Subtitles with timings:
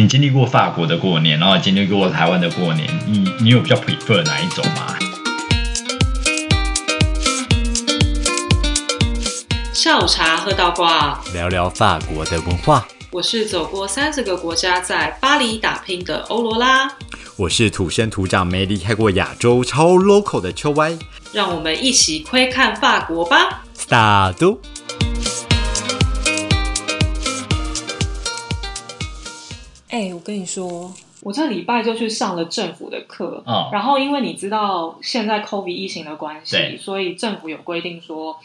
[0.00, 4.96] 你经历过法国的过年，然后经历过台湾的过年，你你有比较 prefer 哪一种吗？
[9.74, 12.88] 下午茶喝到挂，聊聊法国的文化。
[13.10, 16.90] 我是走过三十个国家，在巴黎打拼的欧罗拉。
[17.36, 20.96] 我是土生土长、没离开过亚洲、超 local 的秋歪。
[21.34, 23.64] 让我们一起窥看法国吧。
[23.76, 24.56] Start。
[30.00, 30.90] 哎、我跟你说，
[31.22, 38.38] 我这礼拜就去上了政府的课，哦然后因为你知道现在 COVID 疫情的关系对，所以政府有规定说，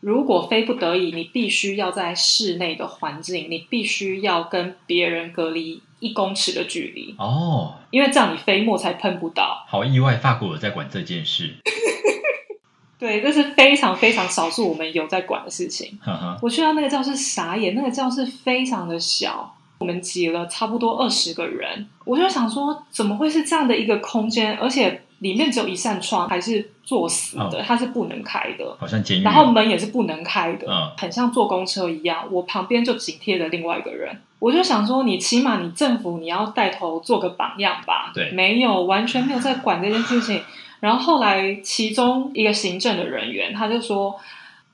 [0.00, 9.64] 如果非不得已，你必须要在室内的环境，你必须要跟别人隔离一公尺的距离，哦，因为这样你飞沫才喷不到。
[9.66, 11.54] 好意外，法国有在管这件事。
[12.98, 15.96] 对，这是非常非常少数我们有在管的事情。
[16.04, 28.76] 呵呵，我去到那个教室傻眼，那个教室非常的小，我们挤了差不多二十个人，我就想说，怎么会是这样的一个空间，而且里面只有一扇窗，还是作死的，嗯它是不能开的。
[28.78, 29.22] 好像监狱。
[29.22, 32.26] 然后门也是不能开的，嗯很像坐公车一样。
[32.30, 38.10] 我旁边就紧贴着另外一个人，我就想说，你起码你政府你要带头做个榜样吧？
[38.14, 40.42] 对没有，完全没有在管这件事情。
[40.80, 44.14] 然后后来其中一个行政的人员他就说，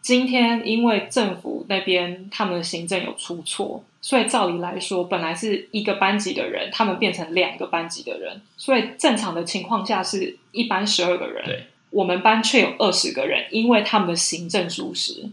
[0.05, 15.25] 今天因为政府那边他们的行政有出错，所以照理来说，本来是一个班级的人，他们变成两个班级的人，所以正常的情况下是一班十二个人，对，我们班却有二十个人，因为他们的行政疏失。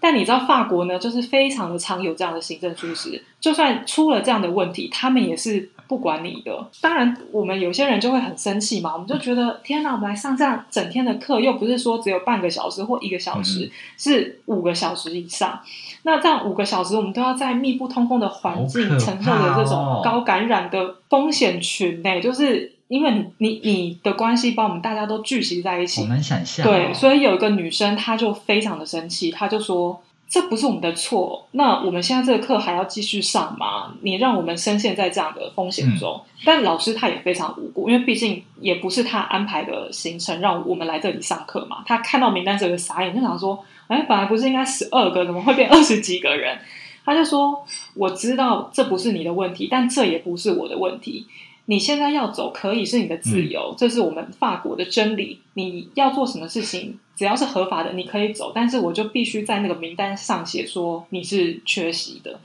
[0.00, 6.66] 但你知道法国呢，就是非常的常有这样的行政疏失，就算出了这样的问题，他们也是不管你的。
[6.80, 15.60] 当然，我们有些人就会很生气嘛，我们就觉得天哪，我们来上这样整天的课，又不是说只有半个小时或一个小时，是五个小时以上。
[16.02, 26.70] 那这样五个小时，我们都要在密不通风的环境承受着这哦种高感染的风险群呢、就是因为你你你的关系把我们大家都聚集在一起我们想象、哦。
[26.70, 30.00] 对，所以有一个女生，她就非常的生气，她就说
[30.34, 33.94] ：“这不是我们的错，那我们现在这个课还要继续上吗？
[34.00, 36.20] 你让我们深陷在这样的风险中。
[36.44, 41.84] 但老师他也非常无辜，因为毕竟也不是他安排的行程让我们来这里上课嘛。
[41.86, 46.58] 他看到名单时候就傻眼，就想说：“哎，本来不是应该十二个，怎么会变二十几个人？”
[47.06, 51.28] 他就说：“我知道这不是你的问题，但这也不是我的问题。”
[51.66, 55.40] 你现在要走可以是你的自由，这是我们法国的真理。
[55.54, 58.52] 你要做什么事情，只要是合法的，你可以走。
[58.54, 62.38] 但是我就必须在那个名单上写说你是缺席的。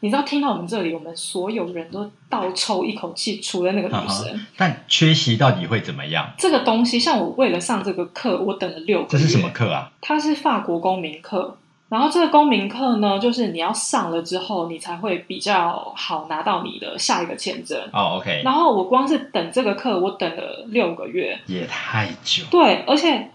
[0.00, 4.38] 你知道，听到我们这里，我们所有人都倒抽一口气，除了那个女生。
[4.38, 6.30] 哈但缺席到底会怎么样？
[6.36, 9.08] 这个东西，像我为了上这个课，我等了六个月。
[9.10, 9.48] 这是什么？
[9.50, 9.90] 课啊？
[10.02, 11.56] 它是法国公民课。
[11.88, 17.80] 然后这个公民课呢，就是你要上了之后，你才会比较好拿到你的下一个签证。
[17.92, 21.38] 哦，OK，然后我光是等这个课，我等了六个月。
[21.46, 22.44] 也太久。
[22.50, 23.30] 对，而且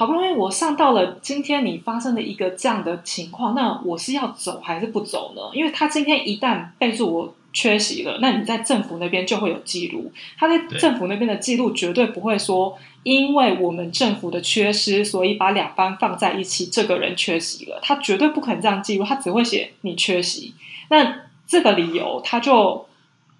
[0.00, 5.42] 好不容易我上到了今天你发生了一个这样的情况，那我是要走还是不走呢？
[5.52, 12.78] 因为他今天一旦备注我缺席了，那你在政府那边就会有记录，他在政府那边的记录绝对不会说。
[13.02, 20.54] 因为我们政府的缺失，所以把两班放在一起，这个人缺席了，他绝对不可能这样记录，他只会写你缺席。
[20.88, 22.86] 那这个理由，他就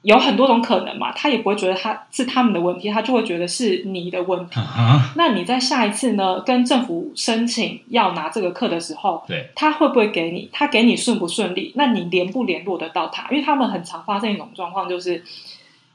[0.03, 4.59] 有很多种可能嘛，他也不会觉得他是他们的问题，他就会觉得是你的问题。
[5.15, 10.49] 那你在下一次呢，跟政府申请要拿这个课的时候，对，他会不会给你？
[10.53, 11.73] 他给你顺不顺利？
[11.75, 13.29] 那你联不联络得到他？
[13.31, 15.23] 因为他们很常发生一种状况，就是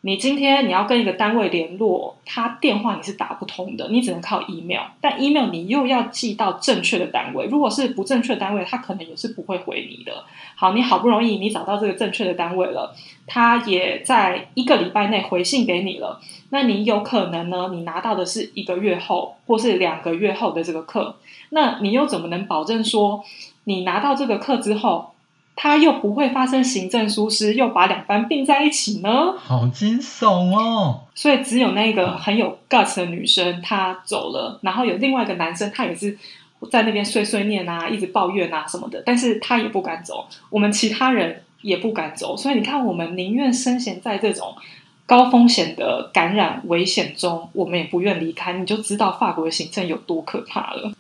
[0.05, 10.23] 你今天你要跟一个单位联络，他电话你是打不通的，你只能靠 email，但 email 你又要寄到正确的单位，如果是不正确的单位，他可能也是不会回你的。
[10.55, 12.93] 好，你好不容易你找到这个正确的单位了，
[13.25, 16.21] 他也在一个礼拜内回信给你了。
[16.51, 17.71] 那你有可能呢？
[17.73, 21.15] 你拿到的是一个月后或是两个月后的这个课，
[21.49, 23.23] 那你又怎么能保证说
[23.63, 25.14] 你拿到这个课之后，
[25.55, 29.33] 它又不会发生行政疏失，又把两班并在一起呢？
[29.37, 31.01] 好惊悚哦。
[31.15, 36.17] 所以只有那个很有 guts 的女生她走了，然后有另外一个男生，他也是
[36.71, 44.55] 在那边碎碎念啊，一直抱怨啊什么的，但是他也不敢走，我们其他人也不敢走，所以你看，我们宁愿深陷在这种
[45.05, 50.91] 高风险的感染危险中，我们也不愿离开，你就知道法国的行政有多可怕了。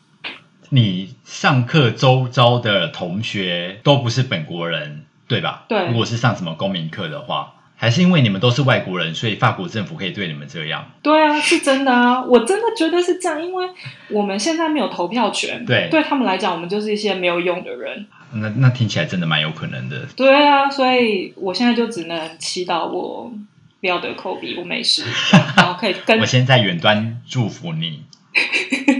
[0.75, 5.63] 你上课周遭的同学都不是本国人，对吧？
[5.69, 10.91] 对如果是上什么公民课的话，还是因为你们都是外国人，所以法国政府可以对你们这样？
[11.01, 13.69] 对啊，是真的啊，我真的觉得是这样，因为
[14.09, 18.05] 我们现在没有投票权，对对他们来讲，我们就是一些没有用的人。
[18.33, 20.05] 那那听起来真的蛮有可能的。
[20.15, 23.31] 对啊，所以我现在就只能祈祷我
[23.79, 25.03] 不要得 COVID，我没事，
[25.55, 28.03] 然后可以跟我先在远端祝福你，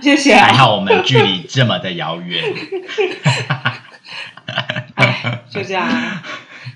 [0.00, 0.46] 谢谢啊。
[0.46, 2.44] 还好我们距离这么的遥远。
[4.94, 6.22] 哎，就这样啊。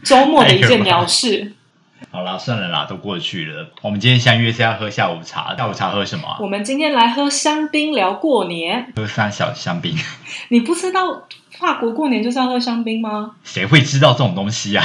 [0.04, 1.52] 周末的一件鸟事。
[2.10, 3.70] 好啦，算了啦，都过去了。
[3.80, 6.36] 我们今天相约是要喝下午茶，下午茶喝什么啊？
[6.40, 8.92] 我们今天来喝香槟聊过年。
[8.94, 9.96] 喝三小香槟。
[10.48, 11.22] 你不知道
[11.58, 13.36] 法国过年就是要喝香槟吗？
[13.44, 14.84] 谁会知道这种东西啊？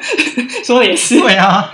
[0.64, 1.18] 说的也是。
[1.20, 1.68] 对啊。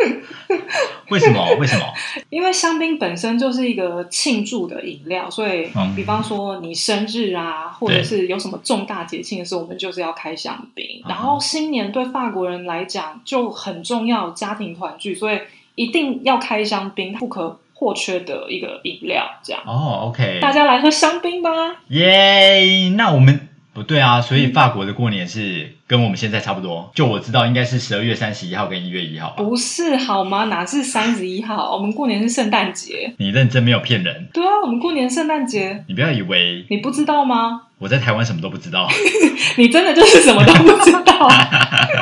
[1.11, 1.55] 为什么？
[1.59, 1.85] 为什么？
[2.31, 11.03] 因为香槟本身就是一个庆祝的饮料，所以，比方说你生日啊，或者是有什么重大节庆的时候，我们就是要开香槟。
[11.09, 15.39] 然后新年对法国人来讲就很重要，家庭团聚，所以
[15.75, 19.27] 一定要开香槟，不可或缺的一个饮料。
[19.43, 21.51] 这样哦，OK，大家来喝香槟吧！
[21.89, 23.48] 耶，那我们。
[23.79, 26.91] 不对啊，所以法国的过年是跟我们现在差不多。
[26.97, 29.35] 就我知道，应该是十二月三十一号跟一月一号。
[29.37, 30.47] 不是好吗？
[30.47, 31.77] 哪是三十一号？
[31.77, 33.15] 我们过年是圣诞节。
[33.19, 34.29] 你认真没有骗人？
[34.33, 35.85] 对啊，我们过年圣诞节。
[35.87, 37.63] 你不要以为你不知道吗？
[37.79, 38.89] 我在台湾什么都不知道。
[39.57, 41.29] 你真的就是什么都不知道。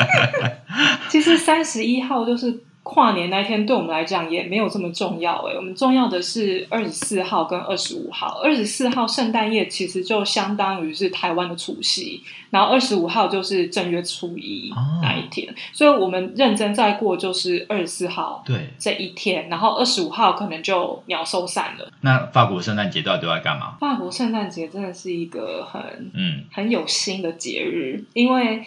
[1.10, 2.62] 其实三十一号就是。
[2.88, 8.40] 跨年那一天对我们来讲也没有这么重要诶，我们重要的是二十四号跟二十五号。
[8.44, 14.72] 二十四号圣诞夜其实就相当于是台湾的除夕，然后二十五号就是正月初一
[15.02, 21.90] 那一天，所以我们认真在过就是二十四号对这一天，然后二十五号可能就鸟收散了。
[22.02, 23.76] 那法国圣诞节到底都在干嘛？
[23.80, 25.82] 法国圣诞节真的是一个很
[26.14, 28.64] 嗯很有心的节日，因为。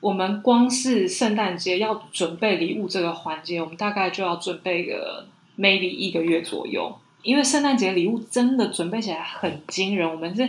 [0.00, 5.26] 我们光是圣诞节要准备礼物这个环节，我们大概就要准备个
[5.58, 10.10] maybe 一个月左右，因为圣诞节礼物真的准备起来很惊人。
[10.10, 10.48] 我们是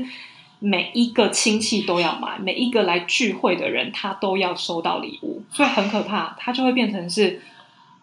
[0.59, 6.33] 每一个亲戚都要买，每一个来聚会的人他都要收到礼物，所以很可怕。
[6.39, 7.41] 它就会变成是，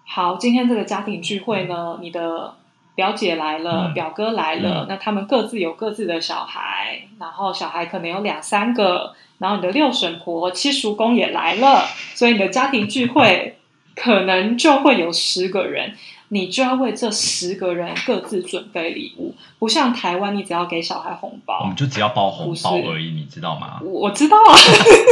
[0.04, 2.54] 好，今天这个家庭聚会呢，你的
[2.94, 9.14] 表姐来了，表哥来了，那他们各自有各自的小孩，然后小孩可能有两三个。
[9.38, 13.56] 然后你的六婶婆、七叔公也来了，所以你的家庭聚会
[13.94, 15.94] 可能就会有十个人。
[16.28, 23.80] 你就要为这十个人各自准备礼物，不像台湾，你只要给小孩红包，我们就只要包红包而已，你知道吗？
[23.84, 24.52] 我知道啊，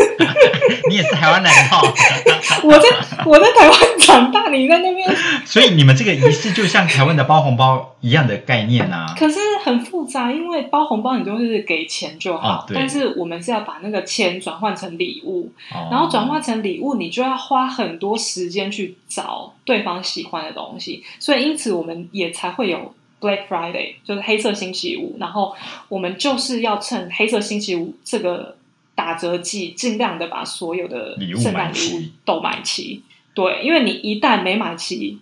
[0.91, 1.81] 你也是台湾人哦。
[2.65, 2.89] 我在
[3.25, 9.15] 我在台湾长大，你在那边，所以你们这个仪式就像台湾的包红包一样的概念啊。
[9.19, 15.51] 可是很复杂，因为包红包你就是给钱就好，但是我们是要把那个钱转换成礼物，
[15.91, 21.05] 然后转换成礼物，你就要花很多时间去找对方喜欢的东西。
[21.19, 25.17] 所以，因此我们也才会有 Black Friday，就是黑色星期五。
[25.21, 25.55] 然后，
[25.91, 28.57] 我们就是要趁黑色星期五这个
[28.95, 33.03] 打折季，尽量的把所有的圣诞礼物都买齐。
[33.35, 35.19] 对，因为你一旦没买齐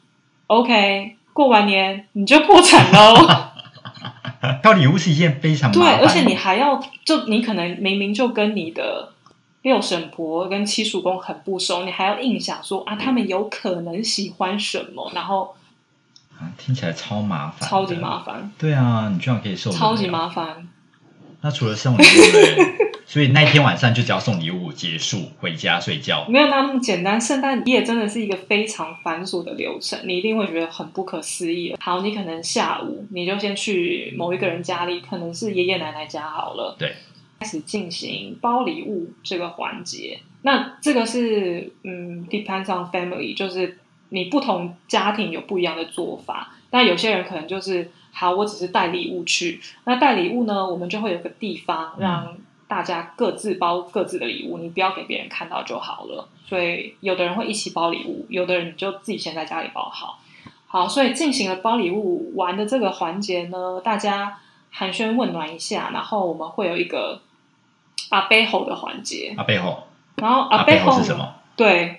[0.47, 3.51] ，OK，过完年你就破产喽。
[4.63, 9.14] 挑礼物是一件非常对，而且你还要，就你可能明明就跟你的
[9.65, 15.57] 六婶婆跟七叔公很不熟，你还要硬想说啊，他们有可能喜欢什么，然后。
[16.59, 18.53] 听起来超麻烦，超级麻烦。
[18.59, 20.69] 对啊，你居然可以送超级麻烦。
[21.41, 22.07] 那除了送礼物，
[23.07, 26.27] 所以那一天晚上就只要送礼物结束，回家睡觉。
[26.29, 31.75] 没有那么简单，圣诞夜真的是一个非常繁琐的流程，你一定会觉得很不可思议。
[31.81, 36.95] 好，你可能下午你就先去某一个人家里，可能是爷爷奶奶家好了，对，开
[37.45, 40.19] 始进行包礼物这个环节。
[40.43, 43.79] 那这个是嗯，depends on family，就是。
[44.11, 49.61] 你不同家庭有不一样的做法，但有些人可能就是好，我只是带礼物去。
[49.85, 52.37] 那带礼物呢，我们就会有个地方让
[52.69, 56.29] 大家各自包各自的礼物，你不要给别人看到就好了。
[56.47, 60.21] 所以有的人会一起包礼物，有的人就自己先在家里包好。
[60.69, 64.39] 好，所以进行了包礼物玩的这个环节呢，大家
[64.71, 67.21] 寒暄问暖一下，然后我们会有一个
[68.11, 69.35] 阿背后的环节。
[69.37, 69.85] 阿背后，
[70.17, 71.35] 然后阿背后是什么？
[71.57, 71.99] 对，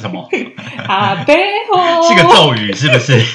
[0.00, 0.26] 什么？
[0.88, 1.36] 阿背
[1.70, 3.22] 后是个咒语，是不是？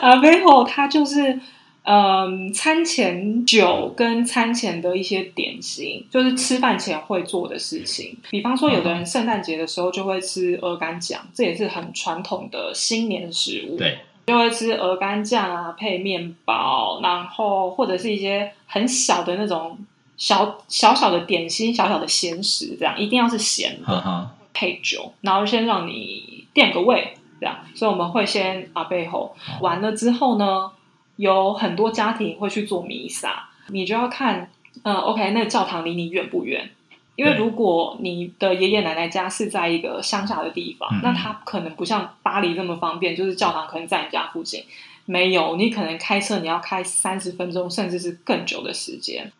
[0.00, 1.38] 阿背后，它就是
[1.84, 8.16] 嗯，餐前酒跟餐前的一些点心，就是吃饭前会做的事情。
[8.30, 13.76] 比方说，有的人圣诞节的时候就会吃鹅肝酱，这也是很传统的新年食物。
[13.76, 19.78] 对，就会吃鹅肝酱啊，配面包，然后或者是一些很小的那种。
[20.14, 27.56] 小小小的点心，小小的咸食，这样一定要是咸的，配酒，然后先让你垫个胃，这样。
[27.74, 30.70] 所以我们会先啊背后完了之后呢，
[31.16, 33.48] 有很多家庭会去做弥撒。
[33.68, 34.48] 你就要看，
[34.84, 36.70] 呃，OK，那个教堂离你远不远？
[37.14, 44.64] 因为如果你的爷爷奶奶家是在一个乡下的地方，嗯那他可能不像巴黎这么方便，就是教堂可能在你家附近。
[45.04, 49.30] 没有，你可能开车你要开三十分钟，甚至是更久的时间。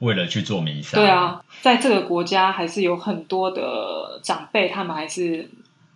[0.00, 0.98] 为了去做弥撒。
[0.98, 5.48] 对，啊，在这个国家还是有很多的长辈，他们还是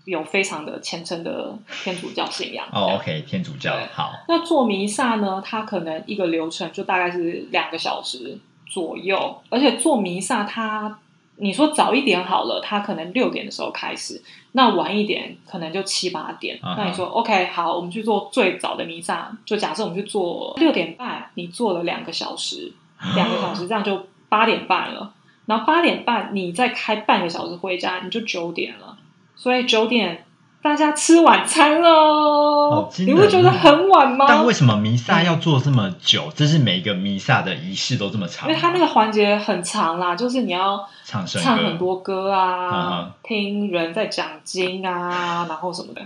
[0.04, 2.66] 有非常的虔诚的天主教信仰。
[2.72, 10.98] 哦，OK，天主教好，那做弥撒呢，它可能一个流程就大概是两个小时左右，而且做弥撒它，
[11.42, 14.22] 你说早一点好了，他可能六点的时候开始，
[14.52, 16.58] 那晚一点可能就七八点。
[16.62, 22.72] 那你说 OK 好，我们去做最早的弥撒，就假设我们去做六点半，你做了两个小时，
[23.16, 25.12] 两个小时这样就八点半了，
[25.46, 28.96] 然后八点半你再开半个小时回家，你就九点了，
[29.34, 30.24] 所以九点。
[30.62, 34.26] 大家吃晚餐喽你人不觉得很晚吗？
[34.28, 36.32] 但为什么弥撒要做这么久？
[36.36, 38.50] 这是每一个弥撒的仪式都这么长吗？
[38.50, 46.02] 因为它那个环节很长啦，就是你要唱圣歌唱很多歌嗯啊哼，听人在讲经啊，然后什么的。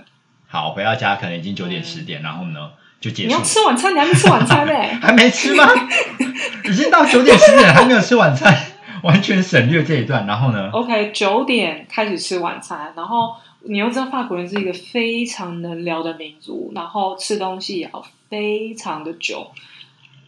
[0.48, 3.42] 好，回到家可能已经九点十点，然后呢就结束你要。
[3.42, 4.72] 吃晚餐，你还没吃晚餐呢、
[5.02, 5.68] 还没吃吗？
[6.64, 8.56] 已经到九点十点还没有吃晚餐，
[9.02, 10.26] 完全省略这一段。
[10.26, 13.34] 然后呢？OK，九点开始吃晚餐，然后
[13.68, 19.50] 你又知道法国人是一个非常能聊的民族，然后吃东西也要非常的久。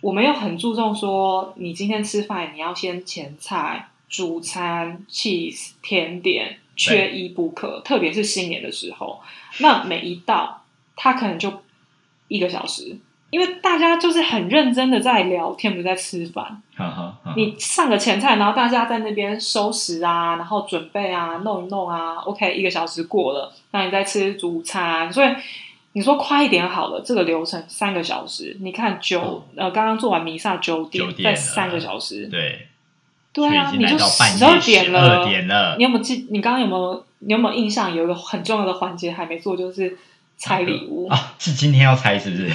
[0.00, 7.80] 我们又很注重说，你今天吃饭你要先前菜、主餐、cheese、甜点，缺一不可。
[7.80, 9.21] 特别是新年的时候，
[9.59, 10.64] 那每一道
[10.95, 11.62] 它可能就
[12.28, 12.99] 一个小时，
[13.30, 16.62] 因为大家就是很认真的在聊天，不是在吃饭。
[17.37, 25.28] 你上个前菜，然后大家在那边收拾啊，然后准备啊，弄一弄啊，OK，一个小时过了，那你再吃主餐，所以
[25.92, 32.68] 你说快一点好了，这个流程三个小时，你看九、呃，刚刚做完弥撒九点，再三个小时，对，
[33.32, 35.82] 对啊，你就十二点了，点了你。
[35.82, 36.26] 有没有记？
[36.30, 37.94] 你刚刚有没有你有没有印象？
[37.94, 39.99] 有一个很重要的环节还没做，就是
[40.38, 42.50] 拆礼物，啊，是今天要拆是不是？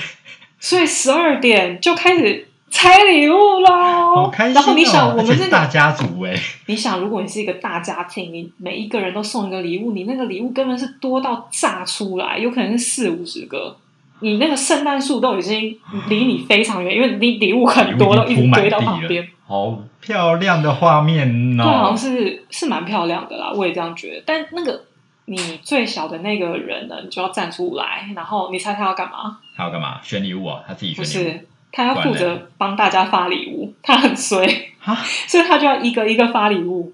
[0.63, 4.55] 所以十二点就开始拆礼物喽，好开心、哦！
[4.55, 6.33] 然后你想，我们这大家族哎，
[6.67, 13.75] 你想，如果你是一个大家庭，你每一个人都送一个礼物，你那个礼物根本是多到炸出来，有可能是四五十个。
[14.21, 15.77] 你那个圣诞树都已经
[16.07, 19.27] 离你非常远，因为你礼物很多，都一直堆到旁边。
[19.45, 21.97] 好漂亮的画面对，好哦像！
[21.97, 24.23] 是是蛮漂亮的啦，我也这样觉得。
[24.25, 24.81] 但那个
[25.25, 29.39] 你最小的那个人呢，你就要站出来，然后你猜他要干嘛？
[29.55, 29.99] 他要干嘛？
[30.03, 30.63] 选礼物啊？
[30.67, 34.45] 他自己选礼物是，他要负责帮大家发礼物，他很衰。
[34.83, 34.93] 啊？
[35.27, 36.93] 所以他就要一个一个发礼物，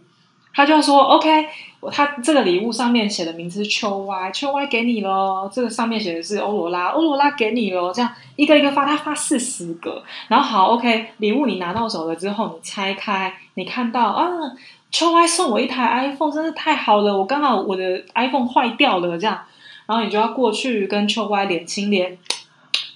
[0.54, 1.48] 他就要说 OK，我
[1.92, 14.28] 他这个礼物上面写的名字是秋歪，秋歪给你喽，这个上面写的是欧罗拉，欧罗拉给你喽，这样一个一个发，他发四十个，然后好 OK，礼物你拿到手了之后，你拆开，你看到啊。
[14.92, 17.16] 秋歪送我一台 iPhone，真是太好了！
[17.16, 19.40] 我刚好我的 iPhone 坏掉了，这样，
[19.86, 22.18] 然后你就要过去跟秋歪脸亲脸，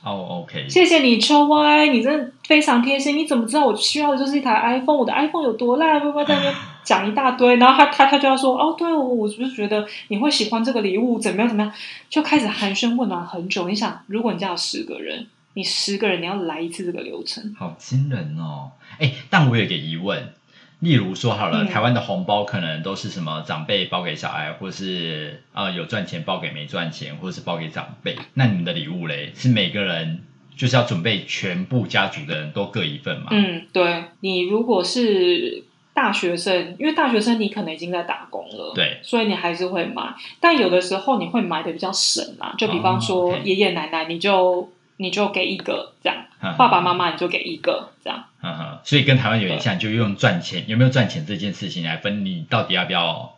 [0.03, 3.15] 哦，OK，谢谢你，秋歪，你真的非常贴心。
[3.15, 4.97] 你怎么知道我需要的就是一台 iPhone？
[4.97, 6.01] 我的 iPhone 有多烂？
[6.01, 7.55] 会不会在那边讲一大堆？
[7.55, 11.19] 然后他他他就要说，哦，对，我我是不是觉得你会喜欢这个礼物？
[11.19, 11.73] 怎么样怎么样？
[12.09, 13.67] 就开始寒暄问暖很久。
[13.67, 18.71] 你想，如果你家有十个人，你十个人你要来一次这个流程，好惊人哦！
[18.99, 20.33] 哎，但我有一个疑问，
[20.79, 28.17] 例如说好了，嗯台湾的红包可能都是什么长辈包给小孩，或是呃有赚钱包给没赚钱，或是包给长辈。
[28.33, 30.23] 那你们的礼物嘞，是每个人
[30.55, 33.27] 就是要准备全部家族的人都各一份嘛？
[33.31, 35.63] 嗯，对你如果是
[35.93, 53.33] 大学生，因为大学生你可能已经在打工了，对，所以你还是会买，但有的时候你会买的比较省啊，就比方哦说爷爷奶奶，你就你就给一个这样，嗯爸爸妈妈你就给一个这样，嗯哼，所以跟台湾有点像，就用赚钱有没有赚钱这件事情来分你到底要不要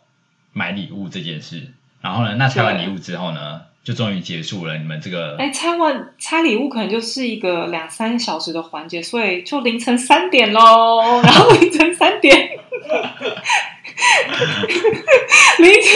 [0.52, 1.72] 买礼物这件事。
[2.02, 2.86] 然后呢，那拆完对。
[2.86, 12.34] 礼物之后呢，就终于结束了你们这个哎，拆完拆礼物可能就是一个两三小时的环节，所以就凌晨三点喽， 然后凌晨三点，
[15.58, 15.92] 凌晨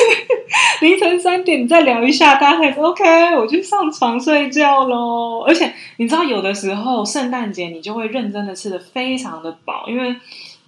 [0.82, 5.42] 凌晨三点你再聊一下，大家才说 OK，我去上床睡觉喽。
[5.44, 10.14] 而且你知道，有的时候圣诞节你就会认真的吃的非常的饱，因为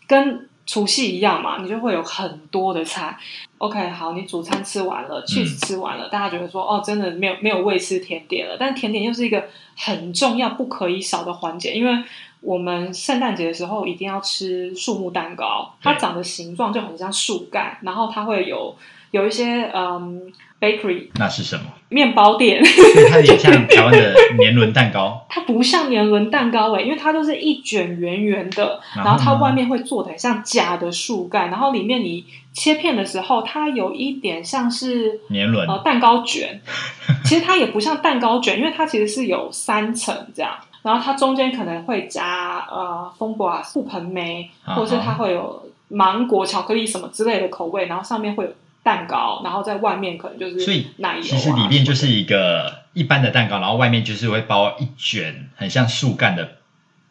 [0.09, 3.17] 跟除夕一样嘛，你就会有很多的菜。
[3.63, 8.57] OK，好，你主餐吃完了，cheese 吃完了，大家觉得说哦，真的没有没有胃吃甜点了。
[8.59, 9.45] 但甜点又是一个
[9.77, 12.03] 很重要、不可以少的环节，因为
[12.41, 18.75] 我们圣诞节的时候一定要吃树木蛋糕，它长的形状就很像树干，然后它会有
[19.13, 21.65] 有一些嗯 bakery 那是什么？
[21.89, 35.69] 面包店，所以它也像台湾的年轮蛋糕， 它不像年轮蛋糕诶，因为它都是一卷圆圆的，然后它外面会做的很像假的树干，然后里面你切片的时候，它有一点像是年轮。
[35.69, 36.61] 呃蛋糕卷，
[37.27, 40.53] 其实它也不像蛋糕卷，因为它其实是有三层这样，
[40.83, 48.51] 然后它中间可能会加呃风果啊、覆盆梅，或者是它会有芒果、巧克力什么之类的口味，然后上面会有
[48.83, 56.57] 蛋糕，然后在外面可能就是所以奶油、啊，其实里面就是一个一般的蛋糕，然后外面就是会包一卷很像树干的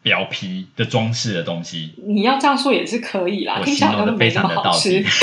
[0.02, 1.94] 表皮的装饰的东西。
[2.06, 5.08] 你要这样说也是可以啦，我形容的非常的到好吃底。。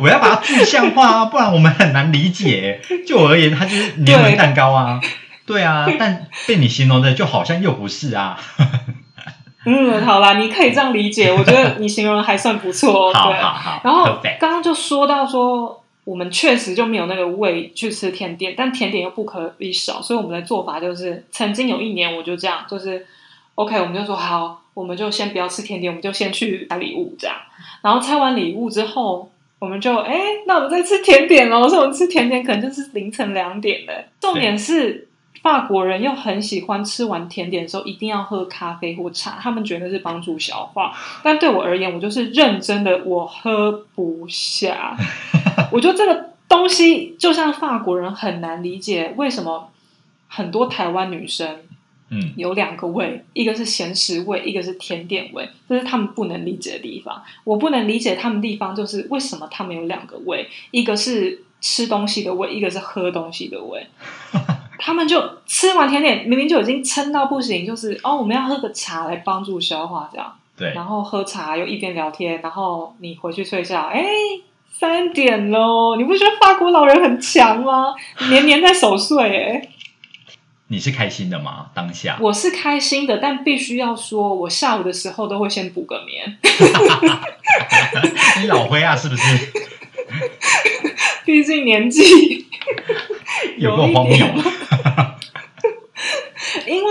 [0.00, 2.80] 我要把它具象化啊，不然我们很难理解。
[3.06, 5.00] 就我而言，它就是柠檬蛋糕啊。
[5.46, 8.38] 对啊，但被你形容的就好像又不是啊。
[9.66, 13.12] 嗯，好啦，你可以这样理解， 我觉得你形容的还算不错。
[13.12, 14.04] 好对，好好，然后
[14.38, 23.04] 刚刚就说到说，我们确实就没有那个胃去吃甜点，但甜点又不可以少，所以我们的做法就是，曾经有一年我就这样，就是
[23.56, 27.36] OK，我们就说好，我们就先不要吃甜点，我们就先去拆礼物这样。
[27.82, 31.68] 然后拆完礼物之后，我们就哎，那我们再吃甜点喽。
[31.68, 33.92] 所以我们吃甜点可能就是凌晨两点了。
[34.20, 35.08] 重点是。
[35.46, 40.92] 法国人又很喜欢吃完甜点的时候一定要喝咖啡或茶，他们觉得是帮助消化。
[41.22, 44.96] 但对我而言，我就是认真的，我喝不下。
[45.70, 49.70] 我觉得这个东西就像法国人很难理解，为什么
[50.26, 51.60] 很多台湾女生
[52.10, 57.22] 嗯，有两个胃，一个是咸食味，一个是甜点味，这是他们不能理解的地方。
[57.44, 63.86] 我不能理解他们地方就是为什么他们有两个胃，一个是吃东西的胃，一个是喝东西的胃。
[64.78, 70.32] 他们就吃完甜点，明明就已经撑到不行，就是哦，我们要喝个茶来帮助消化，这样。
[70.56, 74.02] 对，然后喝茶又一边聊天，然后你回去睡觉，哎，
[74.72, 75.96] 三点喽！
[75.96, 77.94] 你不觉得法国老人很强吗？
[78.30, 79.68] 年年在守岁，哎，
[80.68, 81.66] 你是开心的吗？
[81.74, 86.38] 当下我是开心的，但必须要说，我下午的时候都会先补个眠，
[88.40, 89.22] 你老灰啊，是不是？
[91.26, 92.46] 毕竟年纪
[93.58, 94.34] 有够一点。
[96.66, 96.90] 因为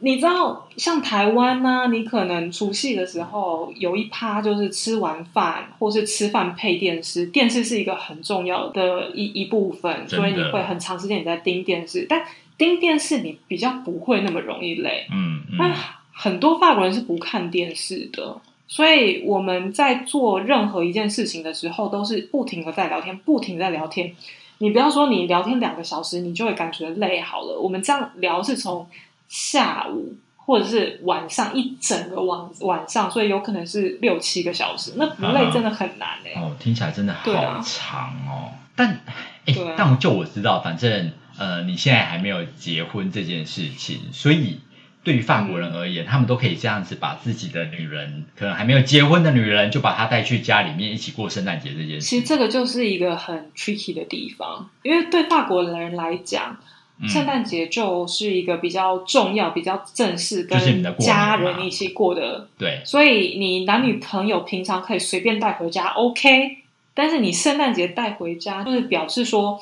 [0.00, 12.22] 你知道，像台湾呢、你可能除夕的时候有一趴就是吃完饭，或是吃饭配电视，电视是一个很重要的一一部分，所以你会很长时间你在盯电视，但
[12.58, 15.06] 盯电视你比较不会那么容易累。
[15.12, 15.74] 嗯那嗯，
[16.12, 18.40] 很多法国人是不看电视的，
[18.72, 24.14] 所以我们在做任何一件事情的时候，都是不停的在聊天，不停地在聊天。
[24.58, 27.58] 你不要说你聊天两个小时，你就会感觉累好了。
[27.58, 28.86] 我们这样聊是从
[29.26, 38.52] 下午或者是晚上一整个晚晚上，所以有可能是六七个小时，那不累真的很难哎、哦，听起来真的好长哦。
[38.76, 39.00] 但
[39.46, 44.60] 哎对啊，但就我知道，反正呃，你现在还没有结婚这件事情，所以
[45.02, 52.02] 对于法国人而言，他们都可以这样子把自己的女人，可能还没有结婚的女人，就把她带去家里面一起过圣诞节这件事。
[52.02, 56.58] 其实这个就是一个很 tricky 的地方，因为对法国人来讲，
[57.00, 62.46] 嗯圣诞节就是一个比较重要、比较正式，跟家人一起过的。
[62.58, 66.58] 对，所以你男女朋友平常可以随便带回家，OK。
[66.92, 69.58] 但是你圣诞节带回家，就是表示说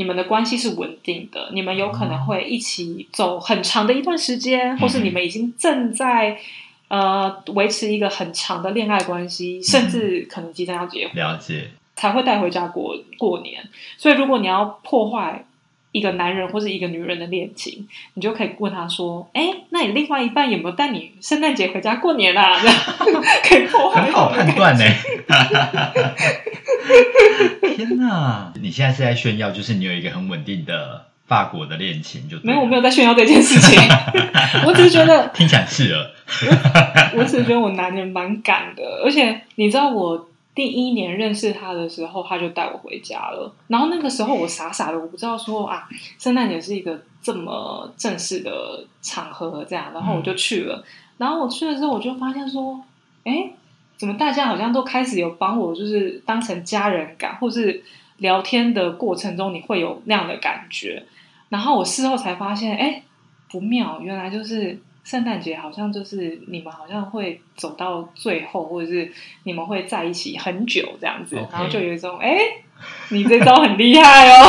[0.00, 6.38] 你们的关系是稳定的，你们有可能会一起走很长的一段时间，或是你们已经正在
[6.88, 11.16] 呃维持一个很长的恋爱关系，甚至可能即将要结婚。
[11.16, 11.68] 了解。
[11.96, 13.62] 才会带回家过过年。
[13.98, 15.44] 所以，如果你要破坏
[15.92, 22.76] 一个男人或是一个女人的恋情，你就可以问他说：“哎，那你另外一半有没有带你圣诞节回家过年啊？”这 样
[23.42, 24.84] 可以破坏很好判断呢。
[27.76, 28.52] 天哪！
[28.60, 33.80] 你现在是在炫耀，就是你有一个很稳定的法国的恋情，就对没有，我没有，在炫耀这件事情。
[34.66, 36.10] 我只是觉得，听起来很刺耳。
[37.16, 40.28] 我只是觉得我男人蛮敢的，而且你知道我。
[40.60, 43.50] 第一年认识他的时候，他就带我回家了。
[43.68, 50.84] 然后那个时候我傻傻的，我不知道说啊，圣诞节是一个这么正式的场合，这样，然后我就去了。
[51.16, 52.78] 然后我去了之后，我就发现说，
[53.24, 53.52] 哎，
[53.96, 57.82] 怎么大家好像都开始有帮我，就是当成家人感，或是
[58.18, 61.02] 聊天的过程中你会有那样的感觉。
[61.48, 63.02] 然后我事后才发现，哎，
[63.50, 69.12] 不妙，原来就是圣诞节好像就是你们好像会走到最后，或者是
[69.44, 72.38] 你们会在一起很久这样子然后就有一种哎
[73.10, 74.46] 你这招很厉害哦。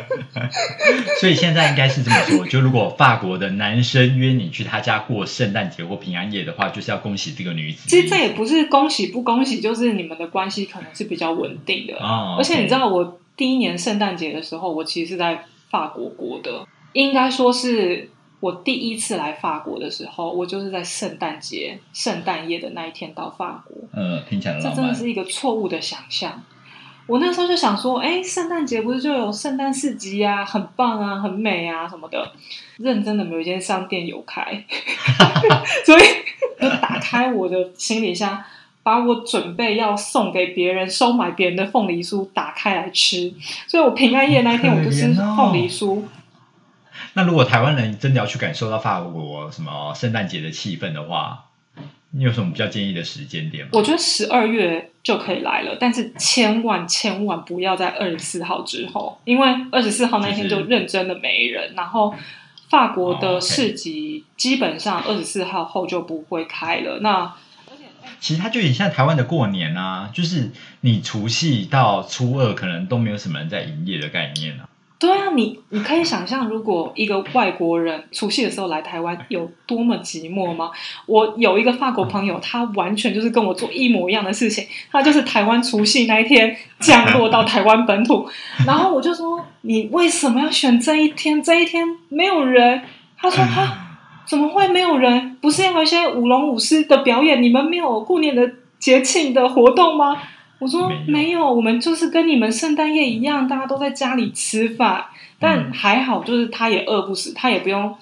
[1.20, 7.88] 所以现在应该是这么说，就如果法国的男生约你去他家过圣诞节或平安夜的话，就是要恭喜这个女子。
[7.88, 11.94] 其实这也不是恭喜不恭喜，就是你们的关系可能是比较稳定的。
[11.96, 23.76] 哦，而且你知道，道，我第一年圣诞节的时候，我其实是在法国过的，应该说是我第一次来法国的时候，我就是在圣诞节、圣诞夜的那一天到法国。
[23.94, 24.58] 嗯，听起来。
[24.58, 26.42] 这真的是一个错误的想象。
[27.06, 32.32] 我那时候就想说，哎，圣诞节不是就有圣诞市集啊，很棒啊，很美啊什么的。
[32.78, 34.64] 认真的没有一间商店有开，
[35.84, 36.02] 所以
[36.60, 38.42] 就打开我的行李箱，
[38.82, 43.34] 把我准备要送给别人、收买别人的凤梨酥打开来吃。
[43.66, 46.02] 所以我平安夜那一天，我就吃凤梨酥。
[47.14, 51.46] 那如果台湾人真的要去感受到法国什么圣诞节的气氛的话，
[52.12, 53.70] 你有什么比较建议的时间点吗？
[53.72, 61.74] 我觉得十二月就可以来了，但是千万千万不要在二十四号之后，因为二十四号那天就就是认真的没人。
[61.76, 62.14] 然后
[62.68, 67.00] 法国哦的市集基本上二十四号后就不会开了。
[67.00, 67.34] 那
[68.20, 70.50] 其实它就有点像台湾的过年啊，就是
[70.82, 74.68] 你除夕到初二可能都没有什么人在营业的概念啊。
[75.00, 80.70] 对啊，你你可以想象，如果一个外国人除夕的时候来台湾，有多么寂寞吗？
[81.06, 88.28] 我有一个法国朋友，他完全就是跟我做一模一样的事情，他就是台湾除夕那一天降落到台湾本土，
[88.66, 91.42] 然后我就说，你为什么要选这一天？
[91.42, 92.82] 这一天没有人。
[93.16, 95.36] 他说哈，怎么会没有人？
[95.40, 97.42] 不是要有一些舞龙舞狮的表演？
[97.42, 100.16] 你们没有过年的节庆的活动吗？
[100.60, 105.06] 我说没有我们就是跟你们圣诞夜一样，大家都在家里吃饭。
[105.40, 107.96] 但嗯还好，就是他也饿不死，他也不用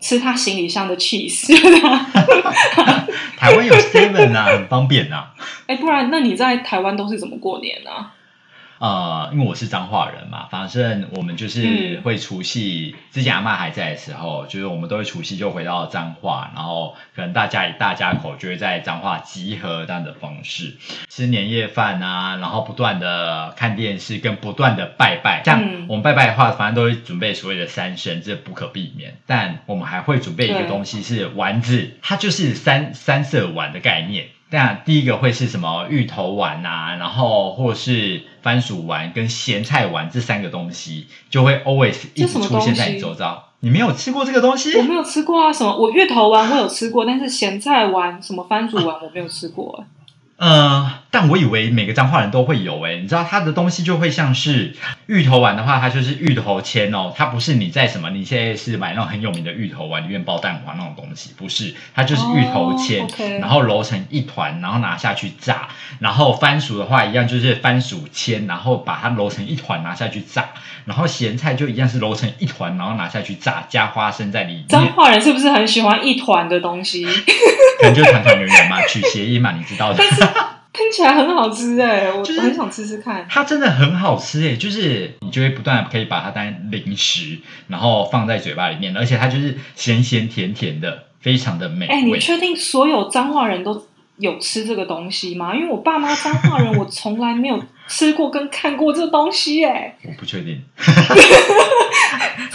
[0.00, 1.54] 吃他行李箱的 cheese。
[3.36, 5.34] 台湾有 Seven 啊，很方便啊。
[5.66, 8.14] 哎，不然那你在台湾都是怎么过年啊？
[8.78, 11.62] 呃，因为我是彰化人嘛，反正我们就是
[11.98, 20.76] 嗯会除夕，之前阿妈还在的时候，就是我们都会除夕就回到彰化，然后可能大家以大家口就会在彰化集合这样的方式，
[21.08, 25.42] 吃年夜饭啊，然后不断的看电视跟不断的拜拜。
[25.44, 29.16] 像嗯我们拜拜的话，反正都会准备所谓的三牲，这不可避免。
[29.26, 34.28] 但我们还会准备一个对东西是丸子，它就是三三色丸的概念。
[34.50, 43.44] 那第一个会是什么芋头丸啊，然后或是番薯丸跟咸菜丸这三个东西，就会 always 一直出现在你周遭。
[43.60, 44.76] 你没有吃过这个东西？
[44.76, 49.84] 我没有吃过啊，什么我芋头丸我有吃过，但是咸菜丸、什么番薯丸我没有吃过。
[50.36, 54.76] 呃，但我以为每个彰化人都会有诶，你知道它的东西就会像是
[55.08, 63.08] 芋头丸的话，它就是芋头签哦，它不是你在什么，你现在是买那种很有名的芋头丸里面包蛋黄那种东西，不是，它就是芋头签，
[63.40, 65.68] 然后揉成一团，然后拿下去炸。
[65.98, 70.50] 然后番薯的话一样就是番薯签，然后把它揉成一团拿下去炸。
[70.84, 77.06] 然后咸菜就一样是揉成一团，然后拿下去炸，加花生在里面，彰化人是不是很喜欢一团的东西？
[77.80, 80.04] 可能就是团团圆圆嘛，取谐音嘛，你知道的。
[80.78, 83.26] 听起来很好吃哎，我就是很想吃吃看。
[83.28, 92.18] 它真的很好吃诶，就是你就会不断可以把它当零食，然后放在嘴巴里面，而且它就是咸咸甜甜的，非常的美哎，你味。
[92.20, 93.86] 确定所有彰化人都
[94.18, 95.52] 有吃这个东西吗？
[95.54, 100.84] 因为我爸妈彰化人，我从来没有吃过跟看过这东西哎，我不确定， 这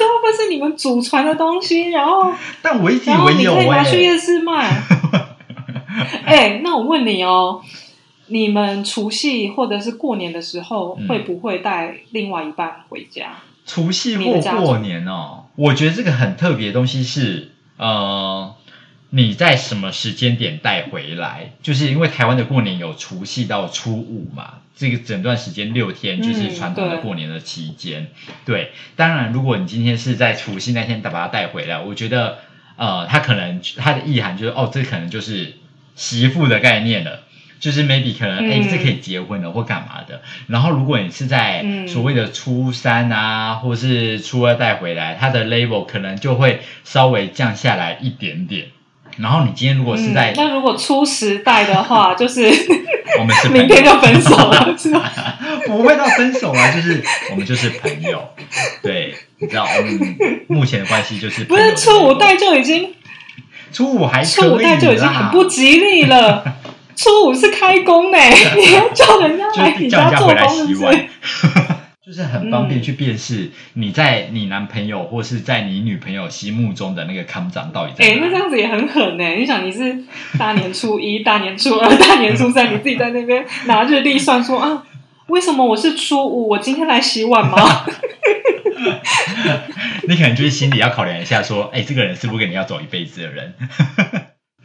[0.05, 1.89] 会不会是你们祖传的东西？
[1.89, 3.45] 然后但我一直以为你。
[3.45, 4.81] 可以拿去夜市卖。
[6.25, 7.61] 哎、 那我问你哦，
[8.27, 13.35] 你们除夕或者是过年的时候，嗯会不会带另外一半回家？
[13.65, 18.55] 除夕或你的家族过年哦，我觉得这个很特别的东西是，呃，
[19.09, 21.53] 你在什么时间点带回来？
[21.61, 28.07] 就是因为台湾的过年有除夕到初五嘛，这个整段时间六天就是嗯传统的对过年的期间。
[28.45, 32.39] 对，当然如果你今天是在除夕那天把它带回来，我觉得，
[32.75, 35.53] 呃，它可能它的意涵就是，哦，这可能就是
[35.95, 37.23] 媳妇的概念了。
[37.59, 40.21] 就是 maybe 可能哎、嗯这可以结婚的或干嘛的。
[40.47, 48.67] 然后如果你是在嗯所谓的初三啊，或是初二带回来，它的 label 可能就会稍微降下来一点点。
[49.17, 52.41] 然后你今天如果是在、嗯、那如果初十带的话， 就是
[53.19, 55.11] 我们是 明天就分手了，是吧？
[55.67, 58.27] 不会到分手啊，就是我们就是朋友。
[58.81, 60.15] 对，你知道，我们，
[60.47, 62.95] 目前的关系就是不是初五带就已经
[63.71, 66.57] 初五还初五带就已经很不吉利了。
[66.95, 68.17] 初五是开工呢，
[68.55, 70.75] 你要 叫人家来你家做工，是不是？
[70.75, 71.07] 洗碗，
[72.05, 78.17] 就是很方便嗯去辨识你在你男朋友或是在你女朋友心目中的那个康长到底在哎。
[78.21, 80.03] 那这样子也很狠呢、你想，你是
[80.37, 84.83] 大年初一、 大年初二、大年初三，你自己在那边拿日历算说啊，
[85.27, 86.49] 为什么我是初五？
[86.49, 87.85] 我今天来洗碗吗？
[90.05, 93.53] 你可能就是心里要考量一下，说，哎，这个人是不是跟你要走一辈子的人？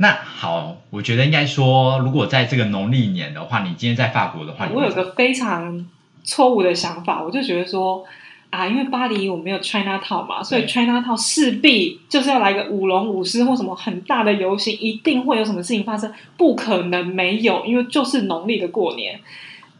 [0.01, 5.87] 那好，我觉得应该说，如果在这个农历年的话，你今天在法国的话，我有个非常
[6.23, 8.05] 错误的想法，我就觉得说，
[8.51, 19.21] 啊，因为巴黎我没有 China Town 嘛，所以 China Town 势必就是要来个舞龙舞狮或什么很大的游行，一定会有什么事情发生，不可能没有，因为就是农历的过年。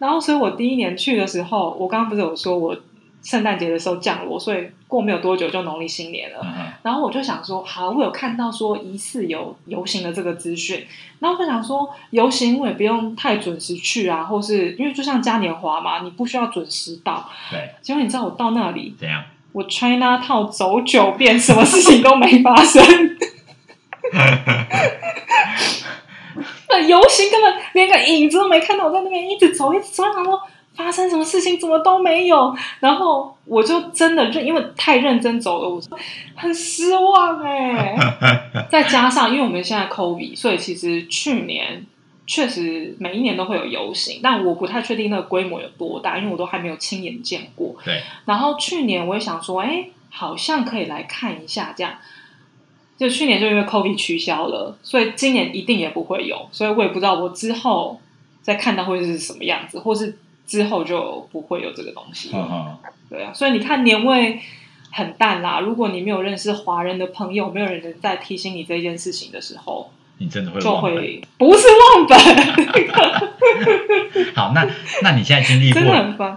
[0.01, 2.77] 然后，所以我第一年去的时候，我刚刚不是有说我。
[3.23, 6.41] 圣诞节的时候降落，所以过没有多久就农历新年了。
[6.83, 10.87] 然后我就想说，好，我有看到说疑似有游行的这个资讯，
[11.19, 17.29] 然后我想说游行我也不用太准时去啊，或是因为就像嘉年华嘛，你不需要准时到。
[17.51, 17.71] 对。
[17.83, 19.23] 结果你知道我到那里怎样？
[19.53, 22.83] 我 China 套走九遍，什么事情都没发生。
[26.71, 30.41] 那游行根本连个影子都没看到，我在那边一直走，一直走，然后。
[30.79, 31.59] 发生什么事情？
[31.59, 32.57] 怎么都没有？
[32.79, 35.83] 然后我就真的认，因为太认真走了，我
[36.37, 37.97] 很失望哎。
[38.71, 41.85] 再加上，因为我们现在 COVID，所以其实去年
[42.29, 47.75] 确实每一年都会有游行，但我不太确定那个规模有多大，因为我都还没有亲眼见过。
[47.85, 48.01] 对。
[48.27, 51.95] 然后去年我也想说，哎，好像可以来看一下，这样。
[52.97, 58.01] 就去年就因为 COVID 取消了，所以今年一定也不会有，所以我也不知道我之后
[58.43, 60.17] 再看到会是什么样子，或是。
[60.49, 62.31] 之后就不会有这个东西，
[63.09, 64.41] 对啊，所以你看年味
[64.91, 65.61] 很淡啦。
[65.61, 72.19] 如果你没有认识华人的朋友，没有人在提醒你这件事情的时候，你真的会就会不是忘本。
[74.35, 74.67] 好，那
[75.03, 75.83] 那你现在经历过，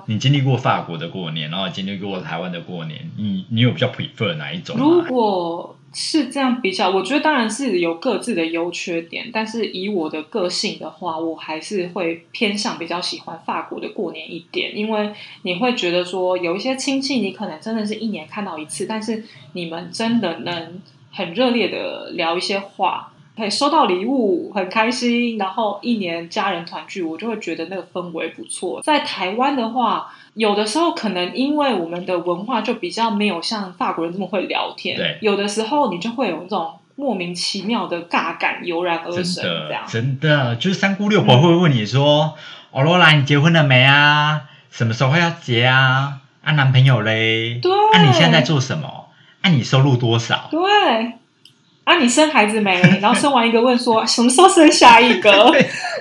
[0.07, 4.75] 你经历过法国的过年，然后经历过台湾的过年，你你有比较 prefer 哪一种？
[4.77, 19.23] 如果是这样比较，我觉得当然是有各自的优缺点，但是以我的个性的话，我还是会偏向比较喜欢法国的过年一点，因为你会觉得说有一些亲戚，你可能真的是一年看到一次，但是
[19.53, 23.10] 你们真的能很热烈的聊一些话，
[23.41, 28.81] 可以收到礼物，很开心，然后一年家人团聚，我就会觉得那个氛围不错。
[28.81, 30.13] 在台湾的话。
[30.33, 42.35] 有的时候可能因为我们的文化就比较没有像法国人这么会聊天，对，有的时候你就会有那种莫名其妙的尬感油然而生，这样真的就是三姑六婆会问你说
[42.71, 44.43] ：“欧罗拉，你结婚了没啊？
[44.69, 46.21] 什么时候要结啊？
[46.45, 47.59] 啊，男朋友嘞？
[47.61, 49.09] 对，啊，你现在在做什么？
[49.41, 50.47] 啊，你收入多少？
[50.49, 50.59] 对，
[51.83, 52.79] 啊，你生孩子没？
[53.01, 55.53] 然后生完一个问说 什么时候生下一个？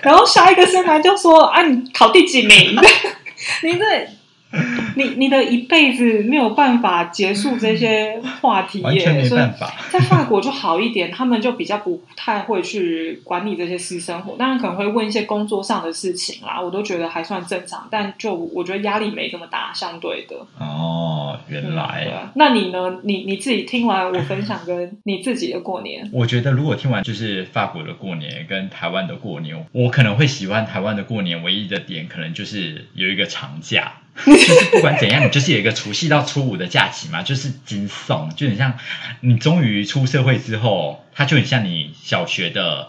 [0.03, 2.77] 然后下一个生完就说啊，你考第几名？
[3.63, 4.09] 你这。
[4.97, 9.73] 你你的一辈子没有办法结束这些话题，完全没办法。
[9.91, 17.87] 在法国就好一点，他们就比较不太会去管理这些私生活，当然可能会问一些工作上的事情啦，我都觉得还算正常。
[17.91, 20.37] 但就我觉得压力没这么大，相对的。
[20.59, 22.31] 哦，原来。
[22.35, 22.99] 那你呢？
[23.05, 31.41] 你你自己听完我分享跟你自己的过年，我觉得如果听完就是法国的过年跟台湾的过年，我可能会喜欢台湾的过年。
[31.43, 33.93] 唯一的点可能就是有一个长假。
[34.27, 38.79] 就 是不管怎样，你就是有一个除夕到初五的假期嘛，就是惊悚，就很像
[39.21, 42.89] 你终于出社会之后，它就很像你小学的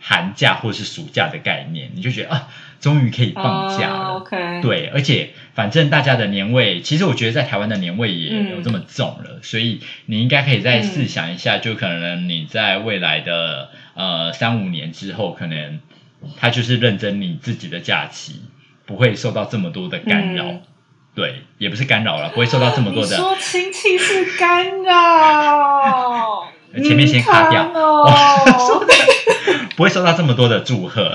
[0.00, 2.48] 寒假或者是暑假的概念，你就觉得啊，
[2.80, 3.98] 终于可以放假了。
[4.16, 15.80] OK，对，而且反正大家的年味，其实我觉得在台湾的年味也有这么重了，所以你应该可以再试想一下，就可能你在未来的呃三五年之后，可能
[16.38, 18.40] 它就是认真你自己的假期。
[18.92, 20.44] 不会受到这么多的干扰，
[21.14, 23.16] 对，也不是干扰了，不会受到这么多的。
[23.16, 26.46] 说亲戚是干扰，
[26.84, 27.72] 前面先卡掉，
[29.74, 31.14] 不会受到这么多的祝贺。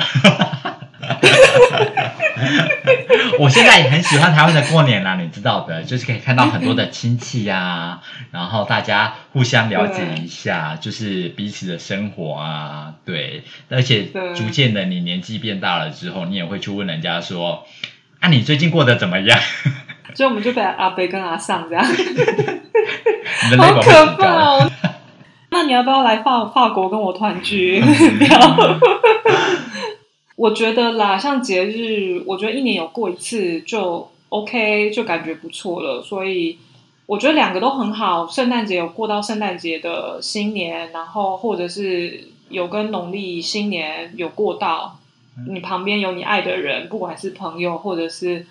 [3.39, 7.99] 我现在也很喜欢台湾的过年啦，你知道的，就是可以看到很多的亲戚呀，
[8.31, 17.65] 然后大家互相了解一下，就是彼此的生活啊，对，而且逐渐的，你年纪变大了之后，你也会去问人家说，
[18.19, 19.39] 啊，你最近过得怎么样？
[20.13, 21.85] 所以我们就被阿北跟阿尚这样，
[23.57, 24.71] 好可怕哦！
[25.49, 27.81] 那你要不要来法法国跟我团聚？
[30.37, 35.99] 我觉得啦，像节日，我觉得一年有过一次就 OK，就感觉不错了。
[35.99, 36.59] 所以
[37.07, 38.27] 我觉得两个都很好。
[38.27, 44.99] 圣诞节有过到圣诞节的新年，然后或者是有跟农历新年有过到，
[45.49, 48.45] 你旁边有你爱的人，不管是朋友或者是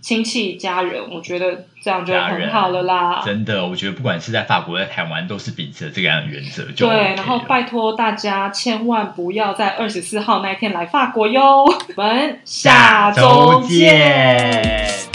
[0.00, 3.22] 亲戚家人，我觉得这样就很好了啦。
[3.24, 11.64] 真的，我觉得不管是在法国、在台湾，都是秉持着这个样的原则就 OK 对，然后拜托大家千万不要在二十四号那一天来法国哟。
[11.96, 15.07] 我们下周见。